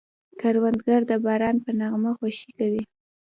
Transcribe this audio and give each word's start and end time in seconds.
کروندګر 0.39 1.01
د 1.07 1.11
باران 1.25 1.55
په 1.65 1.71
نغمه 1.79 2.11
خوښي 2.17 2.49
کوي 2.57 2.83